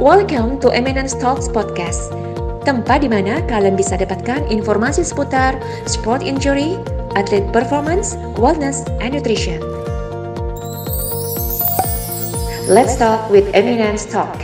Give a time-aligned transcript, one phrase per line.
[0.00, 2.08] Welcome to Eminence Talks Podcast,
[2.64, 6.80] tempat di mana kalian bisa dapatkan informasi seputar sport injury,
[7.20, 9.60] atlet performance, wellness, and nutrition.
[12.64, 14.40] Let's talk with Eminence Talk.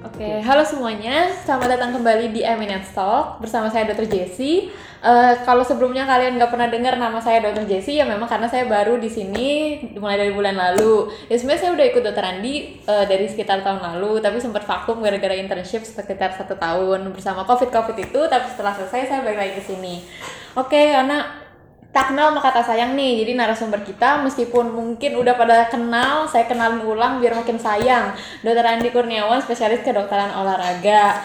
[0.00, 1.28] Oke, halo semuanya.
[1.44, 4.08] Selamat datang kembali di Eminence Talk bersama saya Dr.
[4.08, 4.72] Jessie.
[5.00, 7.64] Uh, kalau sebelumnya kalian nggak pernah dengar nama saya Dr.
[7.64, 11.08] Jessie ya memang karena saya baru di sini mulai dari bulan lalu.
[11.32, 12.24] Ya sebenarnya saya udah ikut Dr.
[12.24, 12.54] Andi
[12.84, 17.72] uh, dari sekitar tahun lalu, tapi sempat vakum gara-gara internship sekitar satu tahun bersama COVID
[17.72, 18.20] COVID itu.
[18.28, 20.04] Tapi setelah selesai saya balik lagi ke sini.
[20.52, 21.48] Oke, karena
[21.90, 26.46] tak kenal maka kata sayang nih jadi narasumber kita meskipun mungkin udah pada kenal saya
[26.46, 28.14] kenalin ulang biar makin sayang
[28.46, 28.62] Dr.
[28.62, 31.18] Andi Kurniawan spesialis kedokteran olahraga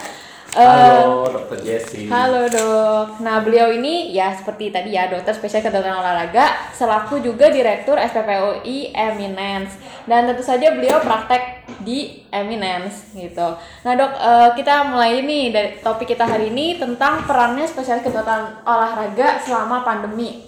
[0.56, 2.08] Halo, uh, Dokter Jessie.
[2.08, 3.20] Halo dok.
[3.20, 8.96] Nah beliau ini ya seperti tadi ya dokter spesialis kedokteran olahraga, selaku juga direktur SPPOI
[8.96, 9.76] Eminence
[10.08, 13.52] dan tentu saja beliau praktek di Eminence gitu.
[13.84, 18.64] Nah dok, uh, kita mulai ini dari topik kita hari ini tentang perannya spesialis kedokteran
[18.64, 20.40] olahraga selama pandemi.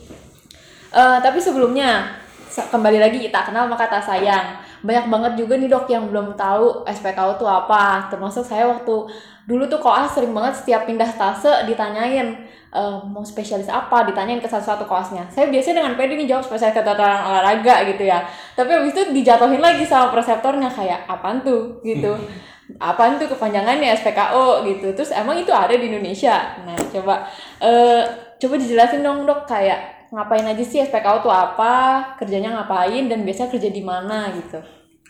[0.89, 2.17] Uh, tapi sebelumnya
[2.48, 4.56] kembali lagi kita kenal maka tak sayang.
[4.81, 8.09] Banyak banget juga nih dok yang belum tahu SPKU itu apa.
[8.09, 9.11] Termasuk saya waktu
[9.48, 12.36] dulu tuh koas sering banget setiap pindah stase ditanyain
[12.68, 14.04] e, mau spesialis apa?
[14.04, 15.24] Ditanyain ke satu-satu koasnya.
[15.32, 18.28] Saya biasanya dengan pede nih jawab spesialis kedokteran olahraga gitu ya.
[18.52, 21.80] Tapi abis itu dijatuhin lagi sama preseptornya kayak apaan tuh?
[21.80, 22.12] Gitu.
[22.76, 24.92] Apaan tuh kepanjangannya SPKO gitu.
[24.92, 26.60] Terus emang itu ada di Indonesia.
[26.69, 27.24] Nah coba
[27.64, 28.04] uh,
[28.36, 33.56] coba dijelasin dong dok kayak ngapain aja sih SPKO tuh apa kerjanya ngapain dan biasanya
[33.56, 34.60] kerja di mana gitu.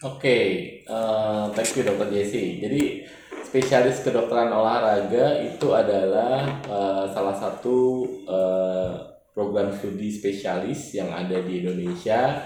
[0.07, 0.45] Oke okay.
[0.87, 2.63] uh, thank you dokter Jesse.
[2.63, 3.03] Jadi
[3.45, 8.91] spesialis kedokteran olahraga itu adalah uh, salah satu uh,
[9.33, 12.43] program studi spesialis yang ada di Indonesia.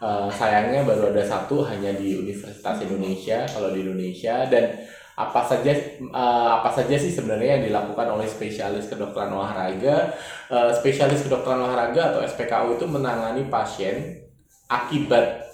[0.00, 4.48] Uh, sayangnya baru ada satu hanya di Universitas Indonesia kalau di Indonesia.
[4.48, 4.80] Dan
[5.20, 5.76] apa saja
[6.08, 10.16] uh, apa saja sih sebenarnya yang dilakukan oleh spesialis kedokteran olahraga?
[10.48, 14.24] Uh, spesialis kedokteran olahraga atau SPKU itu menangani pasien
[14.70, 15.49] akibat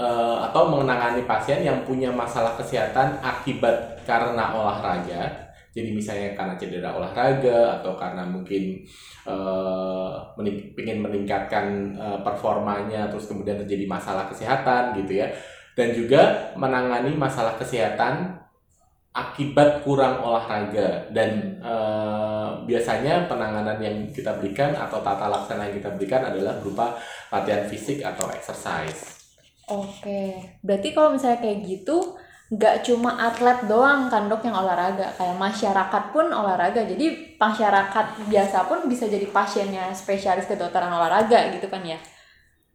[0.00, 5.46] uh, atau menangani pasien yang punya masalah kesehatan akibat karena olahraga.
[5.76, 8.80] Jadi misalnya karena cedera olahraga atau karena mungkin
[9.28, 15.28] uh, mening ingin meningkatkan uh, performanya terus kemudian terjadi masalah kesehatan gitu ya.
[15.76, 18.40] Dan juga menangani masalah kesehatan
[19.16, 25.92] akibat kurang olahraga dan uh, biasanya penanganan yang kita berikan atau tata laksana yang kita
[25.96, 26.96] berikan adalah berupa
[27.32, 29.15] latihan fisik atau exercise.
[29.66, 30.18] Oke,
[30.62, 32.14] berarti kalau misalnya kayak gitu,
[32.54, 36.80] nggak cuma atlet doang kan dok yang olahraga, kayak masyarakat pun olahraga.
[36.86, 37.04] Jadi
[37.34, 41.98] masyarakat biasa pun bisa jadi pasiennya spesialis kedokteran olahraga gitu kan ya?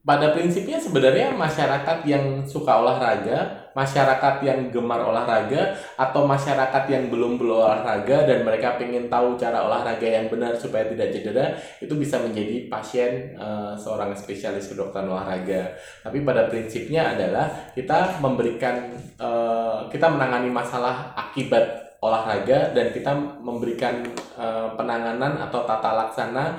[0.01, 7.37] Pada prinsipnya sebenarnya masyarakat yang suka olahraga, masyarakat yang gemar olahraga, atau masyarakat yang belum
[7.37, 12.65] berolahraga dan mereka ingin tahu cara olahraga yang benar supaya tidak cedera, itu bisa menjadi
[12.65, 15.77] pasien uh, seorang spesialis kedokteran olahraga.
[16.01, 24.01] Tapi pada prinsipnya adalah kita memberikan, uh, kita menangani masalah akibat olahraga dan kita memberikan
[24.33, 26.57] uh, penanganan atau tata laksana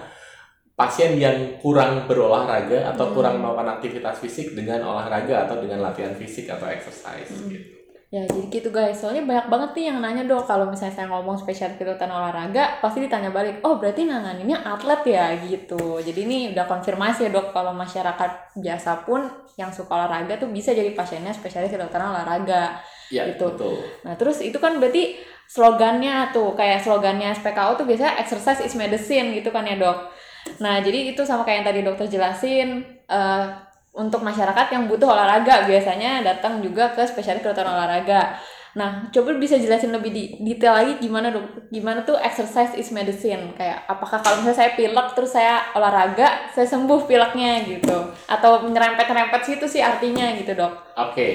[0.72, 3.14] pasien yang kurang berolahraga atau hmm.
[3.14, 7.48] kurang melakukan aktivitas fisik dengan olahraga atau dengan latihan fisik atau exercise hmm.
[7.52, 7.82] gitu.
[8.12, 11.32] Ya jadi gitu guys, soalnya banyak banget nih yang nanya dok kalau misalnya saya ngomong
[11.40, 15.96] spesial kedokteran olahraga pasti ditanya balik, oh berarti nanganinnya atlet ya gitu.
[15.96, 19.24] Jadi ini udah konfirmasi ya dok kalau masyarakat biasa pun
[19.56, 22.84] yang suka olahraga tuh bisa jadi pasiennya spesialis kedokteran olahraga.
[23.08, 23.48] Ya, gitu.
[23.56, 23.80] betul.
[24.04, 25.16] Nah terus itu kan berarti
[25.48, 30.12] slogannya tuh kayak slogannya SPKO tuh biasanya exercise is medicine gitu kan ya dok.
[30.58, 33.46] Nah, jadi itu sama kayak yang tadi dokter jelasin uh,
[33.92, 38.40] untuk masyarakat yang butuh olahraga biasanya datang juga ke spesialis kedokteran olahraga.
[38.72, 43.52] Nah, coba bisa jelasin lebih di, detail lagi gimana dok, gimana tuh exercise is medicine?
[43.52, 48.16] Kayak apakah kalau misalnya saya pilek terus saya olahraga, saya sembuh pileknya gitu?
[48.24, 50.72] Atau nyerempet-nyerempet situ sih artinya gitu dok?
[50.96, 51.32] Oke, okay.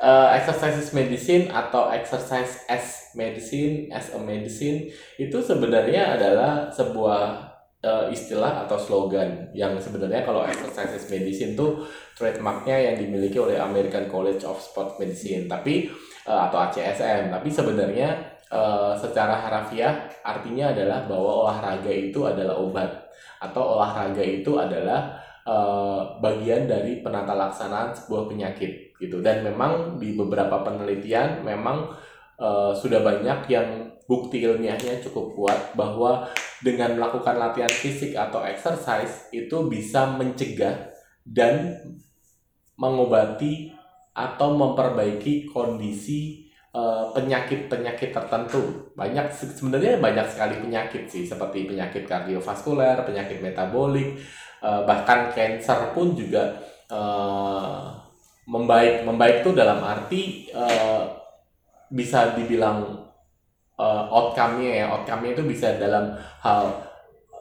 [0.00, 4.88] uh, eh, exercise is medicine atau exercise as medicine, as a medicine
[5.20, 7.52] itu sebenarnya adalah sebuah
[7.84, 11.84] uh, istilah atau slogan yang sebenarnya kalau exercise medicine tuh
[12.16, 15.90] trademarknya yang dimiliki oleh American College of Sport Medicine tapi
[16.26, 22.90] uh, atau ACSM tapi sebenarnya uh, secara harafiah artinya adalah bahwa olahraga itu adalah obat
[23.38, 25.14] atau olahraga itu adalah
[25.46, 29.22] uh, bagian dari penata laksanaan sebuah penyakit gitu.
[29.22, 31.88] Dan memang di beberapa penelitian memang
[32.36, 36.24] uh, sudah banyak yang bukti ilmiahnya cukup kuat bahwa
[36.64, 40.90] dengan melakukan latihan fisik atau exercise itu bisa mencegah
[41.22, 41.76] dan
[42.78, 43.74] mengobati
[44.14, 48.90] atau memperbaiki kondisi eh, penyakit-penyakit tertentu.
[48.96, 54.18] Banyak se- sebenarnya banyak sekali penyakit sih seperti penyakit kardiovaskuler, penyakit metabolik,
[54.62, 56.56] eh, bahkan cancer pun juga
[56.90, 57.84] eh,
[58.48, 59.04] membaik.
[59.06, 61.02] Membaik itu dalam arti eh,
[61.88, 62.97] bisa dibilang
[63.78, 66.62] eh, outcome-nya ya, outcome-nya itu bisa dalam hal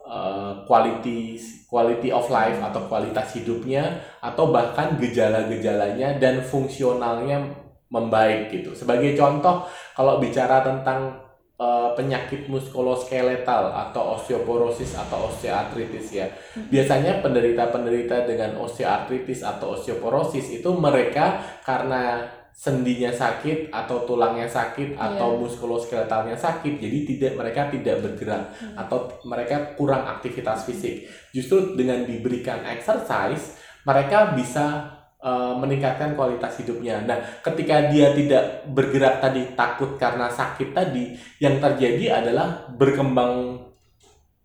[0.06, 7.44] eh, quality quality of life atau kualitas hidupnya atau bahkan gejala-gejalanya dan fungsionalnya
[7.92, 8.72] membaik gitu.
[8.72, 11.28] Sebagai contoh, kalau bicara tentang
[11.60, 16.28] eh, penyakit muskuloskeletal atau osteoporosis atau osteoartritis ya.
[16.56, 25.38] Biasanya penderita-penderita dengan osteoartritis atau osteoporosis itu mereka karena sendinya sakit atau tulangnya sakit atau
[25.38, 31.06] muskuloskeletalnya sakit jadi tidak mereka tidak bergerak atau mereka kurang aktivitas fisik.
[31.30, 34.90] Justru dengan diberikan exercise mereka bisa
[35.22, 37.06] eh, meningkatkan kualitas hidupnya.
[37.06, 43.67] Nah ketika dia tidak bergerak tadi takut karena sakit tadi yang terjadi adalah berkembang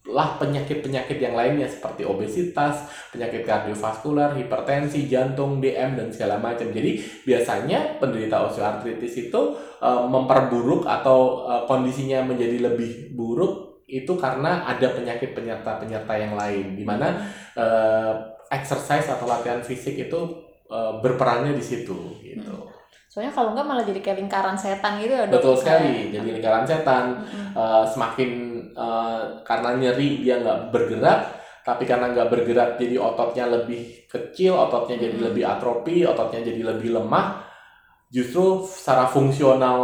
[0.03, 6.75] lah penyakit-penyakit yang lainnya seperti obesitas, penyakit kardiovaskular, hipertensi, jantung, DM dan segala macam.
[6.75, 9.41] Jadi biasanya penderita osteoartritis itu
[9.79, 16.75] eh, memperburuk atau eh, kondisinya menjadi lebih buruk itu karena ada penyakit penyerta-penyerta yang lain
[16.75, 17.23] di mana
[17.55, 18.13] eh,
[18.51, 20.21] exercise atau latihan fisik itu
[20.67, 22.82] eh, berperannya di situ gitu.
[23.13, 25.29] Soalnya kalau enggak malah jadi kayak lingkaran setan gitu ya.
[25.29, 26.09] Betul sekali.
[26.09, 27.53] Jadi lingkaran setan Mm-mm.
[27.53, 28.31] eh, semakin
[28.73, 31.21] eh, karena nyeri dia nggak bergerak
[31.63, 35.25] tapi karena nggak bergerak jadi ototnya lebih kecil ototnya jadi Mm.
[35.31, 37.39] lebih atrofi ototnya jadi lebih lemah
[38.11, 39.79] justru secara fungsional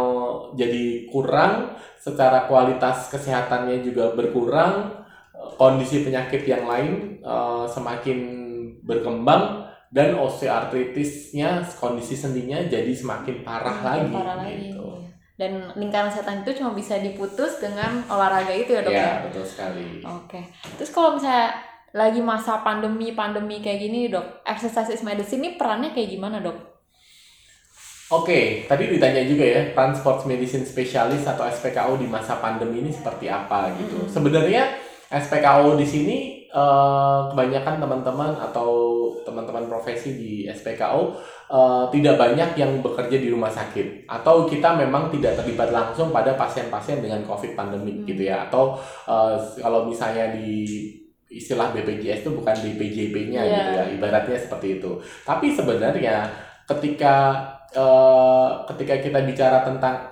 [0.59, 5.05] jadi kurang secara kualitas kesehatannya juga berkurang
[5.37, 8.17] eh, kondisi penyakit yang lain eh, semakin
[8.83, 14.53] berkembang dan osteoartritisnya kondisi sendinya jadi semakin parah Makin lagi parah lagi.
[14.69, 14.85] gitu.
[14.85, 15.07] iya.
[15.39, 18.91] Dan lingkaran setan itu cuma bisa diputus dengan olahraga itu ya, Dok.
[18.91, 19.13] Ya, ya?
[19.23, 20.03] betul sekali.
[20.03, 20.51] Oke.
[20.75, 21.55] Terus kalau misalnya
[21.95, 26.59] lagi masa pandemi pandemi kayak gini dok, exercise is medicine ini perannya kayak gimana dok?
[28.09, 32.89] Oke, tadi ditanya juga ya, peran sports medicine spesialis atau SPKO di masa pandemi ini
[32.89, 34.09] seperti apa gitu.
[34.09, 34.65] Sebenarnya
[35.13, 36.17] SPKO di sini
[36.49, 38.69] eh, kebanyakan teman-teman atau
[39.29, 41.13] teman-teman profesi di SPKO
[41.47, 46.33] eh, tidak banyak yang bekerja di rumah sakit atau kita memang tidak terlibat langsung pada
[46.33, 48.07] pasien-pasien dengan COVID pandemik Hmm.
[48.09, 48.49] gitu ya.
[48.49, 48.73] Atau
[49.05, 50.65] eh, kalau misalnya di
[51.29, 53.53] istilah BPJS itu bukan di PJP-nya Iya.
[53.53, 54.97] gitu ya, ibaratnya seperti itu.
[55.21, 56.25] Tapi sebenarnya
[56.65, 57.15] ketika
[57.69, 60.09] eh, ketika kita bicara tentang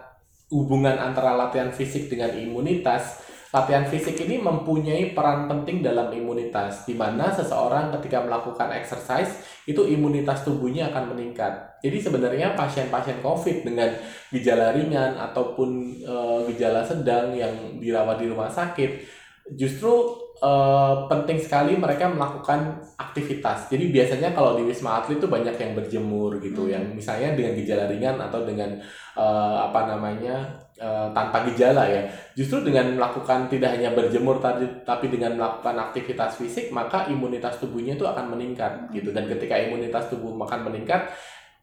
[0.53, 6.91] hubungan antara latihan fisik dengan imunitas, latihan fisik ini mempunyai peran penting dalam imunitas, di
[6.99, 11.79] mana seseorang ketika melakukan exercise itu imunitas tubuhnya akan meningkat.
[11.79, 13.88] Jadi sebenarnya pasien-pasien COVID dengan
[14.35, 15.69] gejala ringan ataupun
[16.03, 19.07] eh, gejala sedang yang dirawat di rumah sakit,
[19.55, 19.95] justru
[20.43, 23.71] eh, penting sekali mereka melakukan aktivitas.
[23.71, 26.73] Jadi biasanya kalau di wisma atlet itu banyak yang berjemur gitu, Hmm.
[26.75, 28.75] yang misalnya dengan gejala ringan atau dengan
[29.15, 32.06] eh, apa namanya eh, tanpa gejala ya.
[32.38, 37.97] Justru dengan melakukan tidak hanya berjemur tadi, tapi dengan melakukan aktivitas fisik, maka imunitas tubuhnya
[37.97, 39.09] itu akan meningkat gitu.
[39.12, 41.09] Dan ketika imunitas tubuh akan meningkat,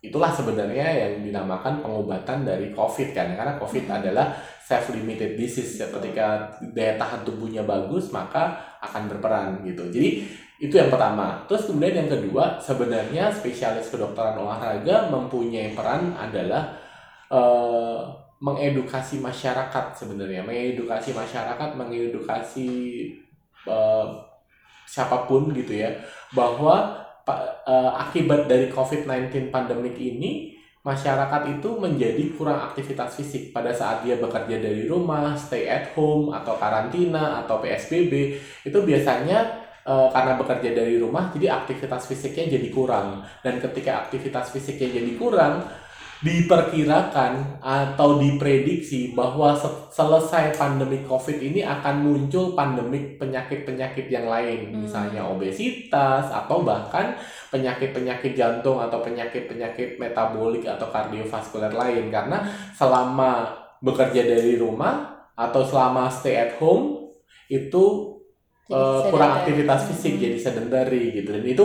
[0.05, 5.81] itulah sebenarnya yang dinamakan pengobatan dari COVID kan, karena COVID adalah self-limited disease.
[5.81, 9.89] Ya, Ketika daya tahan tubuhnya bagus, maka akan berperan gitu.
[9.89, 10.25] Jadi
[10.65, 11.45] itu yang pertama.
[11.45, 16.73] Terus kemudian yang kedua, sebenarnya spesialis kedokteran olahraga mempunyai peran adalah
[17.29, 22.69] eh, mengedukasi masyarakat sebenarnya, mengedukasi masyarakat, mengedukasi
[23.69, 24.07] eh,
[24.85, 25.91] siapa pun gitu ya,
[26.35, 26.99] bahwa
[27.29, 33.57] eh, akibat dari COVID-19 pandemik ini masyarakat itu menjadi kurang aktivitas fisik.
[33.57, 38.13] Pada saat dia bekerja dari rumah, stay at home atau karantina atau PSBB
[38.69, 43.25] itu biasanya eh, karena bekerja dari rumah jadi aktivitas fisiknya jadi kurang.
[43.41, 45.65] Dan ketika aktivitas fisiknya jadi kurang
[46.25, 54.73] diperkirakan atau diprediksi bahwa se- selesai pandemi COVID ini akan muncul pandemik penyakit-penyakit yang lain,
[54.73, 54.89] Hmm.
[54.89, 57.13] misalnya obesitas atau bahkan
[57.53, 62.41] penyakit-penyakit jantung atau penyakit-penyakit metabolik atau kardiovaskuler lain karena
[62.73, 63.53] selama
[63.85, 67.13] bekerja dari rumah atau selama stay at home
[67.53, 68.17] itu
[68.65, 70.23] Jadi eh, kurang aktivitas fisik Hmm.
[70.25, 71.65] jadi sedentary gitu dan itu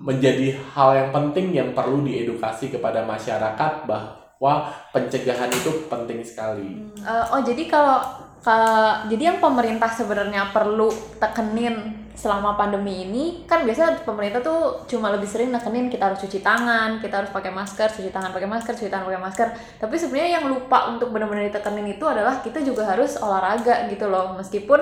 [0.00, 6.80] menjadi hal yang penting yang perlu diedukasi kepada masyarakat bahwa pencegahan itu penting sekali.
[7.04, 8.00] Eh, oh jadi kalau
[8.40, 10.88] ka- jadi yang pemerintah sebenarnya perlu
[11.20, 16.44] tekenin selama pandemi ini kan biasa pemerintah tuh cuma lebih sering nekenin kita harus cuci
[16.44, 19.48] tangan, kita harus pakai masker, cuci tangan pakai masker, cuci tangan pakai masker.
[19.80, 24.36] Tapi sebenarnya yang lupa untuk benar-benar ditekenin itu adalah kita juga harus olahraga gitu loh.
[24.36, 24.80] Meskipun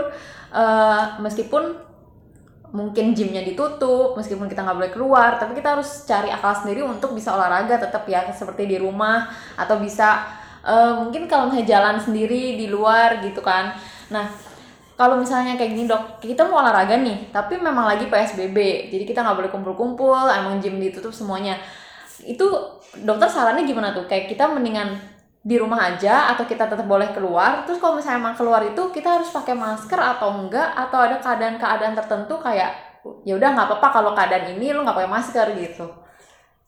[0.51, 1.79] uh, meskipun
[2.69, 7.17] mungkin gymnya ditutup meskipun kita nggak boleh keluar tapi kita harus cari akal sendiri untuk
[7.17, 9.25] bisa olahraga tetap ya seperti di rumah
[9.57, 10.29] atau bisa
[10.61, 13.73] uh, mungkin kalau misalnya jalan sendiri di luar gitu kan.
[14.13, 14.29] Nah
[15.01, 19.23] kalau misalnya kayak gini dok kita mau olahraga nih tapi memang lagi psbb jadi kita
[19.23, 21.57] nggak boleh kumpul-kumpul emang gym ditutup semuanya.
[22.21, 24.05] Itu dokter sarannya gimana tuh?
[24.05, 27.65] Kayak kita mendingan di rumah aja atau kita tetap boleh keluar.
[27.65, 30.75] Terus kalau misalnya emang keluar itu kita harus pakai masker atau enggak?
[30.75, 32.73] Atau ada keadaan-keadaan tertentu kayak
[33.25, 35.87] ya udah nggak apa-apa kalau keadaan ini lu nggak pakai masker gitu.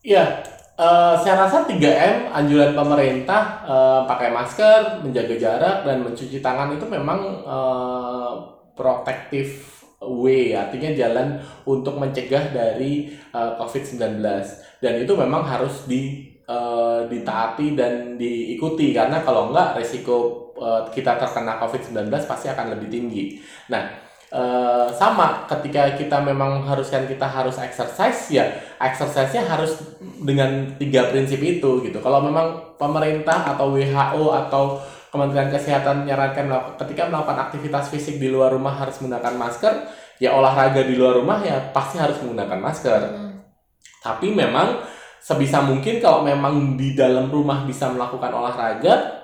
[0.01, 0.41] Iya
[0.81, 6.85] uh, saya rasa 3M anjuran pemerintah uh, pakai masker menjaga jarak dan mencuci tangan itu
[6.89, 8.33] memang uh,
[8.73, 11.37] protektif way artinya jalan
[11.69, 14.17] untuk mencegah dari uh, COVID-19
[14.81, 21.15] dan itu memang harus di uh, ditaati dan diikuti karena kalau enggak resiko uh, kita
[21.15, 23.39] terkena COVID-19 pasti akan lebih tinggi.
[23.71, 23.87] Nah,
[24.35, 28.43] uh, sama ketika kita memang haruskan kita harus exercise ya
[28.81, 31.97] exercise-nya harus dengan tiga prinsip itu gitu.
[32.03, 34.63] Kalau memang pemerintah atau WHO atau
[35.11, 36.47] Kementerian Kesehatan menyarankan
[36.79, 39.73] ketika melakukan aktivitas fisik di luar rumah harus menggunakan masker,
[40.23, 43.01] ya olahraga di luar rumah ya pasti harus menggunakan masker.
[43.11, 43.43] Hmm.
[43.99, 44.79] Tapi memang
[45.21, 49.21] sebisa mungkin kalau memang di dalam rumah bisa melakukan olahraga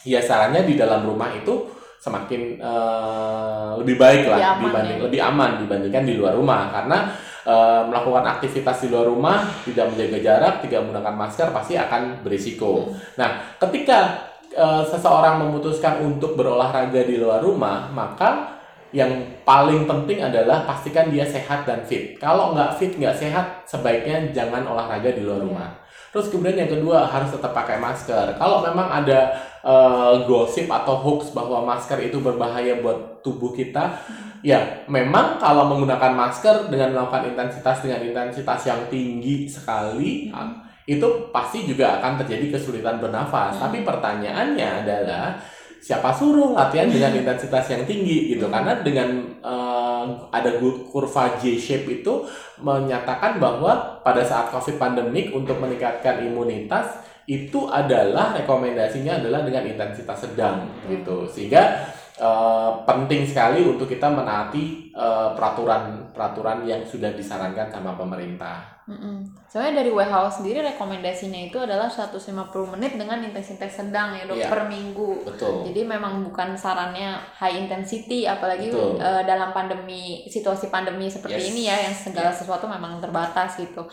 [0.00, 1.68] ya sarannya di dalam rumah itu
[2.00, 5.04] semakin uh, lebih baik lah lebih dibanding ya.
[5.04, 7.12] lebih aman dibandingkan di luar rumah karena
[7.44, 12.88] uh, melakukan aktivitas di luar rumah tidak menjaga jarak tidak menggunakan masker pasti akan berisiko.
[12.88, 12.96] Hmm.
[13.20, 13.28] Nah,
[13.60, 18.59] ketika uh, seseorang memutuskan untuk berolahraga di luar rumah, maka
[18.90, 19.10] yang
[19.46, 22.18] paling penting adalah pastikan dia sehat dan fit.
[22.18, 25.46] Kalau nggak fit, nggak sehat, sebaiknya jangan olahraga di luar iya.
[25.46, 25.70] rumah.
[26.10, 28.34] Terus kemudian yang kedua harus tetap pakai masker.
[28.34, 29.30] Kalau memang ada
[29.62, 33.94] uh, gosip atau hoax bahwa masker itu berbahaya buat tubuh kita,
[34.42, 34.58] ya
[34.90, 40.66] memang kalau menggunakan masker dengan melakukan intensitas dengan intensitas yang tinggi sekali, hmm.
[40.90, 43.54] itu pasti juga akan terjadi kesulitan bernafas.
[43.54, 43.70] Hmm.
[43.70, 45.38] Tapi pertanyaannya adalah
[45.80, 48.52] siapa suruh latihan dengan intensitas yang tinggi gitu hmm.
[48.52, 49.08] karena dengan
[49.40, 52.28] uh, ada kurva J shape itu
[52.60, 60.28] menyatakan bahwa pada saat covid pandemik untuk meningkatkan imunitas itu adalah rekomendasinya adalah dengan intensitas
[60.28, 61.88] sedang gitu sehingga
[62.20, 68.60] uh, penting sekali untuk kita menaati uh, peraturan peraturan yang sudah disarankan sama pemerintah.
[68.90, 69.22] Mm-mm.
[69.46, 74.50] Soalnya dari WHO sendiri rekomendasinya itu adalah 150 menit dengan intensitas sedang ya dok yeah.
[74.50, 75.24] per minggu.
[75.24, 75.62] Betul.
[75.70, 81.48] Jadi memang bukan sarannya high intensity apalagi uh, dalam pandemi situasi pandemi seperti yes.
[81.54, 82.36] ini ya yang segala yeah.
[82.36, 83.86] sesuatu memang terbatas gitu.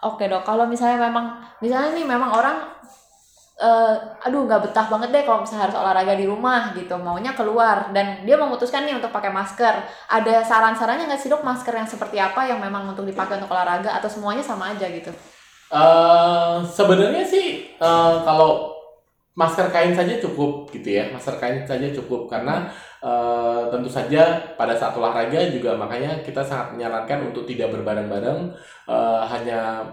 [0.00, 2.56] Oke dok, kalau misalnya memang misalnya nih memang orang
[3.60, 7.92] uh, aduh nggak betah banget deh kalau misalnya harus olahraga di rumah gitu maunya keluar.
[7.92, 9.84] Dan dia memutuskan nih untuk pakai masker.
[10.08, 11.44] Ada saran-sarannya nggak sih dok?
[11.44, 15.12] Masker yang seperti apa yang memang untuk dipakai untuk olahraga atau semuanya sama aja gitu?
[15.70, 18.74] Uh, sebenarnya sih uh, kalau
[19.38, 21.12] masker kain saja cukup gitu ya.
[21.12, 22.66] Masker kain saja cukup karena
[23.04, 28.50] uh, tentu saja pada saat olahraga juga makanya kita sangat menyarankan untuk tidak berbareng-bareng
[28.88, 29.84] uh, hanya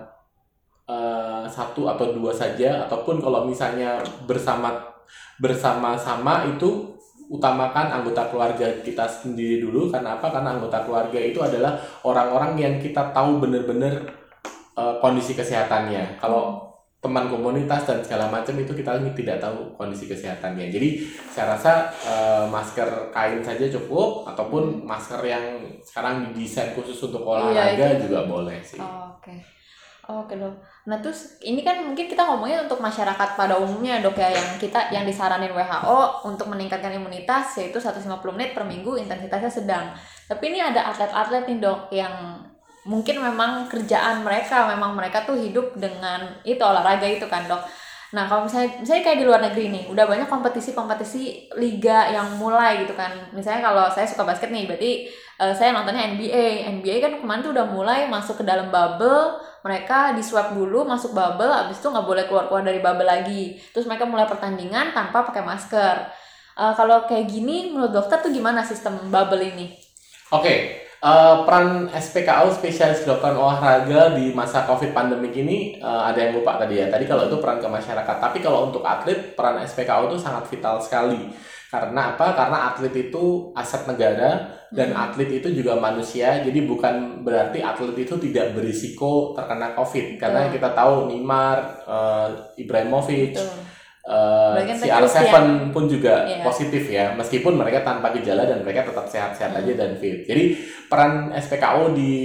[0.87, 4.79] uh, satu atau dua saja ataupun kalau misalnya bersama
[5.37, 9.91] bersama-sama itu utamakan anggota keluarga kita sendiri dulu.
[9.91, 10.31] Karena apa?
[10.31, 11.75] Karena anggota keluarga itu adalah
[12.07, 13.99] orang-orang yang kita tahu benar-benar
[14.79, 16.17] uh, kondisi kesehatannya.
[16.17, 16.67] Kalau
[16.97, 20.73] teman komunitas dan segala macam itu kita tidak tahu kondisi kesehatannya.
[20.73, 27.21] Jadi saya rasa uh, masker kain saja cukup ataupun masker yang sekarang didesain khusus untuk
[27.21, 28.81] iya, olahraga iya, juga boleh sih.
[28.81, 29.29] Oh, oke.
[29.29, 29.39] Okay.
[30.07, 30.55] Oke dok.
[30.87, 34.87] Nah terus ini kan mungkin kita ngomongnya untuk masyarakat pada umumnya dok ya yang kita
[34.95, 39.85] yang disaranin WHO untuk meningkatkan imunitas yaitu 150 menit per minggu intensitasnya sedang.
[40.31, 42.39] Tapi ini ada atlet-atlet nih dok yang
[42.87, 47.67] mungkin memang kerjaan mereka memang mereka tuh hidup dengan itu olahraga itu kan dok.
[48.15, 52.87] Nah kalau misalnya misalnya kayak di luar negeri nih udah banyak kompetisi-kompetisi liga yang mulai
[52.87, 53.11] gitu kan.
[53.35, 55.11] Misalnya kalau saya suka basket nih berarti
[55.43, 56.71] uh, saya nontonnya NBA.
[56.79, 61.11] NBA kan kemarin tuh udah mulai masuk ke dalam bubble mereka di swab dulu masuk
[61.11, 65.27] bubble abis itu nggak boleh keluar keluar dari bubble lagi terus mereka mulai pertandingan tanpa
[65.27, 66.07] pakai masker
[66.55, 69.75] uh, kalau kayak gini menurut dokter tuh gimana sistem bubble ini
[70.31, 70.86] oke okay.
[70.97, 76.57] Uh, peran SPKO spesialis kedokteran olahraga di masa COVID pandemik ini uh, ada yang lupa
[76.57, 76.89] tadi ya.
[76.89, 80.81] Tadi kalau itu peran ke masyarakat, tapi kalau untuk atlet peran SPKO itu sangat vital
[80.81, 81.29] sekali.
[81.69, 82.33] Karena apa?
[82.33, 85.03] Karena atlet itu aset negara dan hmm.
[85.05, 86.41] atlet itu juga manusia.
[86.41, 90.17] Jadi bukan berarti atlet itu tidak berisiko terkena COVID.
[90.17, 93.76] Karena kita tahu Neymar, uh, Ibrahimovic, Betul
[94.07, 95.35] Uh, si R7
[95.75, 96.39] pun juga yeah.
[96.39, 99.59] positif ya, meskipun mereka tanpa gejala dan mereka tetap sehat-sehat hmm.
[99.59, 100.23] aja dan fit.
[100.23, 100.55] Jadi
[100.87, 102.15] peran SPKO di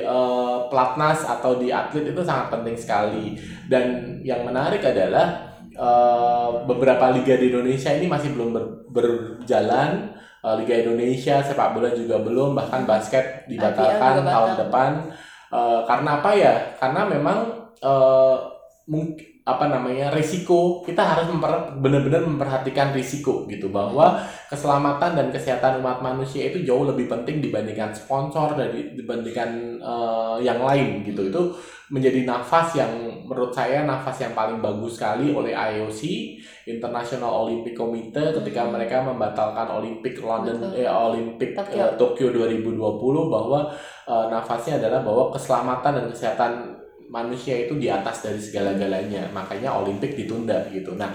[0.00, 3.36] uh, pelatnas atau di atlet itu sangat penting sekali.
[3.68, 10.16] Dan yang menarik adalah uh, beberapa liga di Indonesia ini masih belum ber, berjalan.
[10.40, 14.90] Uh, liga Indonesia sepak bola juga belum, bahkan basket dibatalkan tahun depan.
[15.52, 16.54] Uh, karena apa ya?
[16.80, 18.48] Karena memang uh,
[18.88, 24.20] mungkin apa namanya risiko kita harus memper, benar-benar memperhatikan risiko gitu bahwa
[24.52, 30.60] keselamatan dan kesehatan umat manusia itu jauh lebih penting dibandingkan sponsor dan dibandingkan uh, yang
[30.60, 31.42] lain gitu itu
[31.88, 32.92] menjadi nafas yang
[33.24, 36.00] menurut saya nafas yang paling bagus sekali oleh IOC
[36.68, 38.76] International Olympic Committee ketika hmm.
[38.76, 40.84] mereka membatalkan Olympic London Betul.
[40.84, 41.88] eh Olympic Tokyo.
[41.88, 42.76] Uh, Tokyo 2020
[43.32, 43.72] bahwa
[44.04, 46.52] uh, nafasnya adalah bahwa keselamatan dan kesehatan
[47.08, 51.08] manusia itu di atas dari segala-galanya makanya Olimpik ditunda gitu nah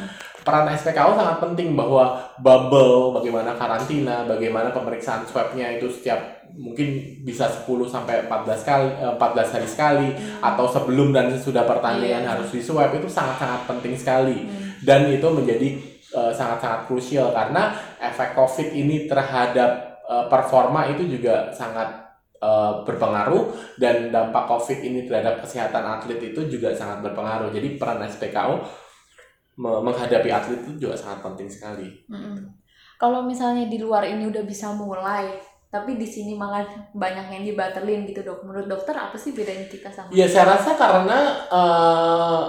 [0.43, 7.49] peran SPKO sangat penting bahwa bubble bagaimana karantina bagaimana pemeriksaan swabnya itu setiap mungkin bisa
[7.49, 10.43] 10 sampai 14 kali 14 eh, hari sekali hmm.
[10.43, 12.31] atau sebelum dan sesudah pertandingan yeah.
[12.37, 14.85] harus di swab itu sangat-sangat penting sekali hmm.
[14.85, 15.69] dan itu menjadi
[16.13, 22.02] uh, sangat-sangat krusial karena efek COVID ini terhadap uh, performa itu juga sangat
[22.43, 27.55] uh, berpengaruh dan dampak COVID ini terhadap kesehatan atlet itu juga sangat berpengaruh.
[27.55, 28.59] Jadi peran SPKO
[29.57, 31.87] menghadapi atlet itu juga sangat penting sekali.
[32.11, 32.35] Mm-hmm.
[32.99, 35.39] Kalau misalnya di luar ini udah bisa mulai,
[35.71, 38.45] tapi di sini malah banyak yang dibatalin gitu dok.
[38.45, 40.09] Menurut dokter apa sih bedanya kita sama?
[40.13, 41.19] Ya saya rasa karena
[41.49, 42.43] uh,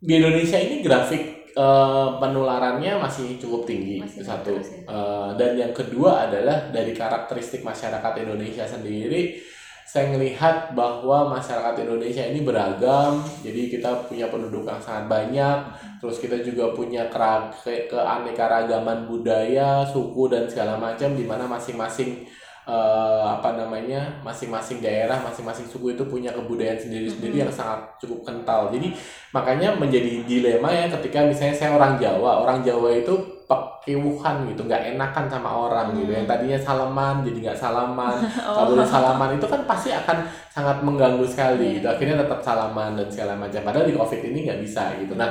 [0.00, 4.62] di Indonesia ini grafik uh, penularannya masih cukup tinggi masih itu satu ya.
[4.86, 9.40] uh, dan yang kedua adalah dari karakteristik masyarakat Indonesia sendiri
[9.86, 15.58] saya melihat bahwa masyarakat Indonesia ini beragam jadi kita punya penduduk yang sangat banyak
[16.02, 22.26] terus kita juga punya ke keanekaragaman budaya suku dan segala macam di mana masing-masing
[22.66, 27.44] uh, apa namanya masing-masing daerah masing-masing suku itu punya kebudayaan sendiri-sendiri mm -hmm.
[27.48, 28.92] yang sangat cukup kental jadi
[29.30, 33.14] makanya menjadi dilema ya ketika misalnya saya orang Jawa orang Jawa itu
[33.46, 36.02] pekewuhan gitu nggak enakan sama orang hmm.
[36.02, 38.18] gitu yang tadinya salaman jadi nggak salaman
[38.50, 38.66] oh.
[38.66, 41.74] boleh salaman itu kan pasti akan sangat mengganggu sekali yeah.
[41.78, 45.30] gitu akhirnya tetap salaman dan segala macam padahal di covid ini nggak bisa gitu nah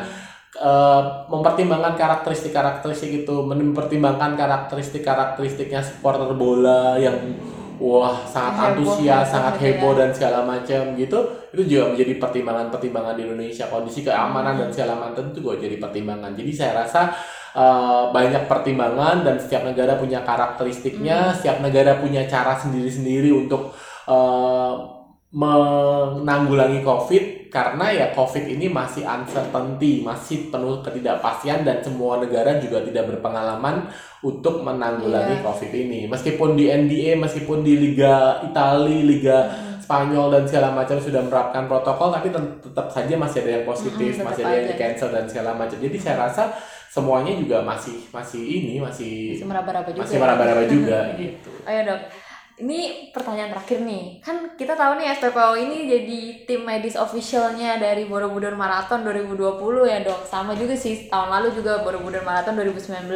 [0.56, 7.36] Uh, mempertimbangkan karakteristik-karakteristik itu, mempertimbangkan karakteristik-karakteristiknya supporter bola yang
[7.76, 10.00] wah sangat antusias, sangat heboh ya.
[10.00, 11.20] dan segala macam gitu,
[11.52, 13.68] itu juga menjadi pertimbangan-pertimbangan di Indonesia.
[13.68, 14.62] Kondisi keamanan hmm.
[14.64, 16.32] dan segala macam itu juga jadi pertimbangan.
[16.40, 17.12] Jadi saya rasa
[17.52, 21.36] uh, banyak pertimbangan dan setiap negara punya karakteristiknya, hmm.
[21.36, 23.76] setiap negara punya cara sendiri-sendiri untuk
[24.08, 24.95] uh,
[25.36, 32.80] menanggulangi COVID karena ya COVID ini masih uncertainty, masih penuh ketidakpastian dan semua negara juga
[32.88, 33.84] tidak berpengalaman
[34.24, 35.44] untuk menanggulangi yeah.
[35.44, 36.08] COVID ini.
[36.08, 39.84] Meskipun di NBA, meskipun di Liga Italia, Liga hmm.
[39.84, 44.24] Spanyol dan segala macam sudah menerapkan protokol, tapi tetap saja masih ada yang positif, hmm,
[44.24, 45.76] masih ada yang di cancel dan segala macam.
[45.76, 46.56] Jadi saya rasa
[46.88, 50.04] semuanya juga masih masih ini masih masih meraba-raba juga.
[50.08, 51.52] Masih meraba-raba juga gitu.
[51.68, 52.25] Ayo dok
[52.56, 54.24] ini pertanyaan terakhir nih.
[54.24, 60.00] Kan kita tahu nih SPPO ini jadi tim medis officialnya dari Borobudur Marathon 2020 ya
[60.00, 60.24] dok.
[60.24, 63.12] Sama juga sih tahun lalu juga Borobudur Marathon 2019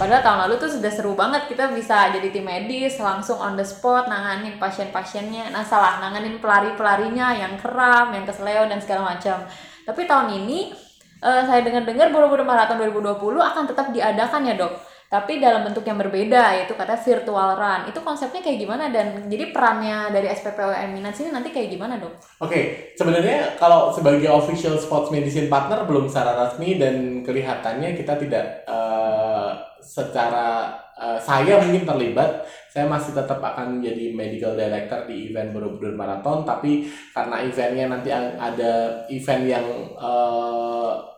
[0.00, 3.66] padahal tahun lalu tuh sudah seru banget kita bisa jadi tim medis langsung on the
[3.66, 5.50] spot nanganin pasien-pasiennya.
[5.50, 9.42] Nah salah nanganin pelari-pelarinya yang kram yang kesleo dan segala macam.
[9.82, 10.70] Tapi tahun ini
[11.18, 15.94] uh, saya dengar-dengar Borobudur Marathon 2020 akan tetap diadakan ya dok tapi dalam bentuk yang
[15.94, 21.22] berbeda yaitu kata virtual run itu konsepnya kayak gimana dan jadi perannya dari SPPO Eminence
[21.22, 22.10] ini nanti kayak gimana dok?
[22.10, 22.64] Oke okay.
[22.98, 29.54] sebenarnya kalau sebagai official sports medicine partner belum secara resmi dan kelihatannya kita tidak uh,
[29.78, 35.94] secara uh, saya mungkin terlibat saya masih tetap akan menjadi medical director di event Borobudur
[35.94, 39.66] Marathon tapi karena eventnya nanti ada event yang
[39.96, 41.15] uh,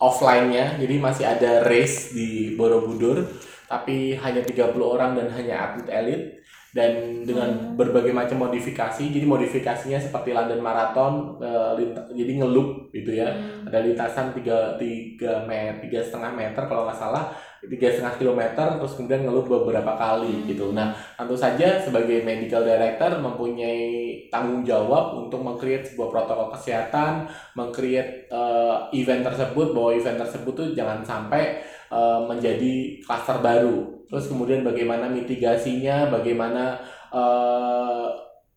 [0.00, 0.80] offline-nya.
[0.80, 3.28] Jadi masih ada race di Borobudur
[3.70, 6.22] tapi hanya 30 orang dan hanya atlet elit
[6.70, 11.34] dan dengan berbagai macam modifikasi jadi modifikasinya seperti London Marathon
[11.74, 13.26] lint- jadi ngelup gitu ya.
[13.26, 13.66] Hmm.
[13.66, 17.30] ada lintasan tiga tiga meter tiga setengah meter kalau nggak salah
[17.60, 20.72] tiga setengah kilometer terus kemudian ngelup beberapa kali gitu.
[20.72, 28.32] Nah tentu saja sebagai medical director mempunyai tanggung jawab untuk mengcreate sebuah protokol kesehatan mengcreate
[28.32, 31.60] eh, event tersebut bahwa event tersebut tuh jangan sampai
[31.92, 36.76] eh, menjadi klaster baru terus kemudian bagaimana mitigasinya bagaimana
[37.14, 38.10] eh,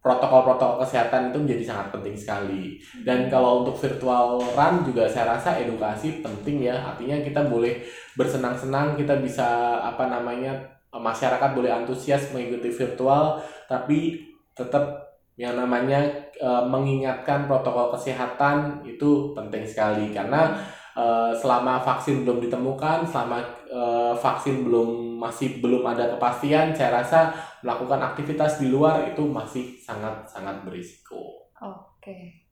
[0.03, 2.75] protokol-protokol kesehatan itu menjadi sangat penting sekali.
[3.07, 6.75] Dan kalau untuk virtual run juga saya rasa edukasi penting ya.
[6.75, 7.79] Artinya kita boleh
[8.19, 10.59] bersenang-senang kita bisa apa namanya
[10.91, 14.21] masyarakat boleh antusias mengikuti virtual tapi
[14.53, 16.03] tetap yang namanya
[16.35, 20.11] eh, mengingatkan protokol kesehatan itu penting sekali.
[20.11, 20.51] Karena
[20.97, 27.33] eh, selama vaksin belum ditemukan selama eh, vaksin belum masih belum ada kepastian saya rasa
[27.63, 32.43] melakukan aktivitas di luar itu masih sangat sangat berisiko Oke.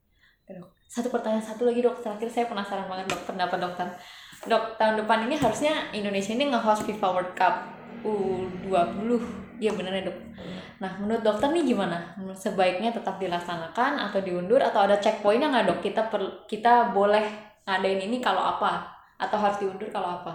[0.47, 0.67] Dok.
[0.87, 3.87] Satu pertanyaan satu lagi dok, terakhir saya penasaran banget dok pendapat dokter.
[4.47, 7.55] Dok, tahun depan ini harusnya Indonesia ini nge-host FIFA World Cup
[8.03, 9.09] U20.
[9.63, 10.17] Iya bener ya dok.
[10.83, 12.15] Nah, menurut dokter nih gimana?
[12.35, 15.79] Sebaiknya tetap dilaksanakan atau diundur atau ada checkpointnya nggak dok?
[15.79, 18.71] Kita per, kita boleh ngadain ini kalau apa?
[19.21, 20.33] Atau harus diundur kalau apa?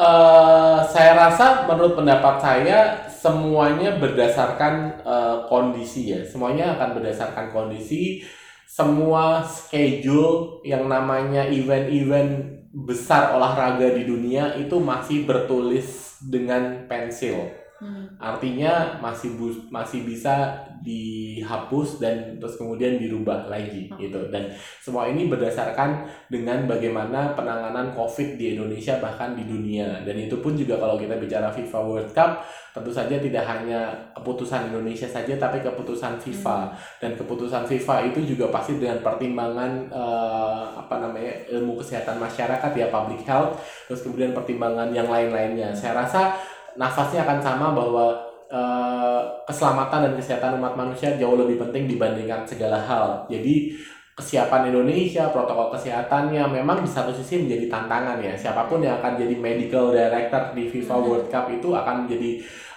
[0.00, 2.78] Eh, saya rasa menurut pendapat saya
[3.10, 6.20] semuanya berdasarkan eh, kondisi ya.
[6.24, 8.24] Semuanya akan berdasarkan kondisi.
[8.64, 17.50] Semua schedule yang namanya event-event besar olahraga di dunia itu masih bertulis dengan pensil.
[17.82, 18.06] Hmm.
[18.16, 24.00] Artinya masih bu- masih bisa dihapus dan terus kemudian dirubah lagi Hmm.
[24.00, 24.20] gitu.
[24.32, 24.48] Dan
[24.80, 30.00] semua ini berdasarkan dengan bagaimana penanganan COVID di Indonesia bahkan di dunia.
[30.04, 32.40] Dan itu pun juga kalau kita bicara FIFA World Cup,
[32.72, 36.72] tentu saja tidak hanya keputusan Indonesia saja, tapi keputusan FIFA.
[36.96, 42.88] Dan keputusan FIFA itu juga pasti dengan pertimbangan eh, apa namanya ilmu kesehatan masyarakat ya
[42.88, 45.76] public health, terus kemudian pertimbangan yang lain-lainnya.
[45.76, 46.32] Saya rasa
[46.78, 52.76] nafasnya akan sama bahwa eh, keselamatan dan kesehatan umat manusia jauh lebih penting dibandingkan segala
[52.82, 53.24] hal.
[53.30, 53.78] Jadi
[54.20, 58.36] kesiapan Indonesia, protokol kesehatannya memang di satu sisi menjadi tantangan ya.
[58.36, 62.30] Siapa pun yang akan jadi medical director di FIFA World Cup itu akan menjadi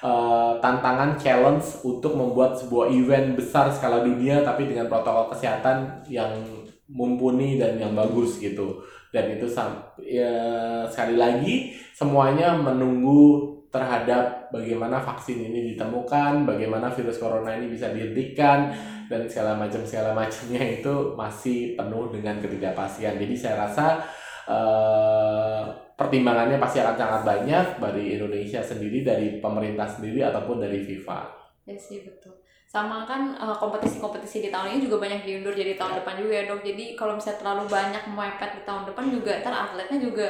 [0.05, 6.31] eh, tantangan challenge untuk membuat sebuah event besar skala dunia tapi dengan protokol kesehatan yang
[6.88, 8.79] mumpuni dan yang bagus gitu.
[9.13, 9.45] Dan itu
[10.01, 10.33] ya,
[10.89, 18.69] sekali lagi semuanya menunggu terhadap bagaimana vaksin ini ditemukan, bagaimana virus corona ini bisa dihentikan
[19.09, 23.17] dan segala macam segala macamnya itu masih penuh dengan ketidakpastian.
[23.17, 23.85] Jadi saya rasa
[24.45, 25.61] eh,
[25.93, 31.19] pertimbangannya pasti akan sangat banyak dari Indonesia sendiri, dari pemerintah sendiri ataupun dari FIFA.
[31.65, 32.37] Ya sih betul.
[32.67, 36.43] Sama kan eh, kompetisi-kompetisi di tahun ini juga banyak diundur jadi tahun depan juga ya
[36.49, 36.61] dok.
[36.61, 40.27] Jadi kalau misalnya terlalu banyak mepet di tahun depan juga ntar atletnya juga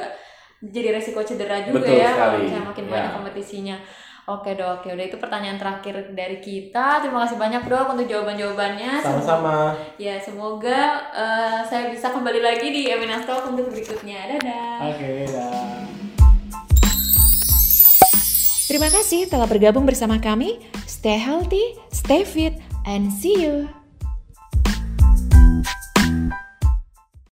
[0.64, 2.44] jadi resiko cedera juga Betul ya kalau sekali.
[2.48, 2.92] misalnya makin Ya.
[2.92, 3.76] banyak kompetisinya.
[4.24, 7.04] Oke dok, oke udah itu pertanyaan terakhir dari kita.
[7.04, 9.04] Terima kasih banyak dok untuk jawaban-jawabannya.
[9.04, 9.76] Sama-sama.
[10.00, 14.32] Ya semoga eh, saya bisa kembali lagi di Eminas Talk untuk berikutnya.
[14.32, 14.96] Dadah.
[14.96, 15.84] Oke, dah.
[18.64, 20.56] Terima kasih telah bergabung bersama kami.
[20.88, 22.56] Stay healthy, stay fit,
[22.88, 23.68] and see you.